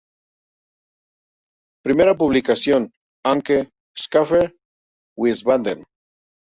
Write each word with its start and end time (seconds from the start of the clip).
Primera 1.85 2.17
publicación, 2.23 2.89
Anke 3.35 3.59
Schäfer, 4.01 4.45
Wiesbaden. 5.21 5.83